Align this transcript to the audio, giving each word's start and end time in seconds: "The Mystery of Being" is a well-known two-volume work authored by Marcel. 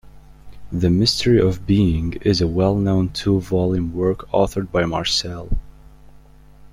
"The 0.71 0.89
Mystery 0.89 1.39
of 1.39 1.67
Being" 1.67 2.13
is 2.23 2.41
a 2.41 2.47
well-known 2.47 3.09
two-volume 3.09 3.93
work 3.93 4.27
authored 4.29 4.71
by 4.71 4.85
Marcel. 4.85 5.47